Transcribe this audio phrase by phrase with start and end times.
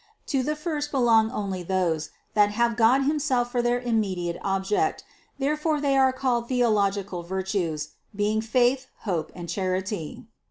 [0.33, 5.03] To the first belong only those, that have God himself for their immediate object;
[5.37, 10.25] therefore they are called theologi cal virtues, being faith, hope, and charity.